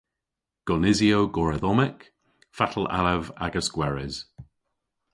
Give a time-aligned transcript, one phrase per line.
[0.67, 1.99] "Gonisyow goredhommek,
[2.57, 4.15] fatel allav agas gweres?"